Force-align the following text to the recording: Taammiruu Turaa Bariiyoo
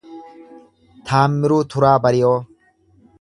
Taammiruu 1.11 1.59
Turaa 1.73 1.95
Bariiyoo 2.07 2.35